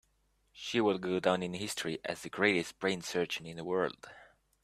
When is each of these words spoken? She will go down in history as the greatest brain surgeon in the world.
She 0.51 0.81
will 0.81 0.97
go 0.97 1.19
down 1.19 1.43
in 1.43 1.53
history 1.53 1.99
as 2.03 2.23
the 2.23 2.29
greatest 2.31 2.79
brain 2.79 3.03
surgeon 3.03 3.45
in 3.45 3.55
the 3.57 3.63
world. 3.63 4.09